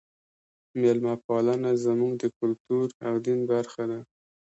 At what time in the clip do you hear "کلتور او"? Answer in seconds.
2.39-3.13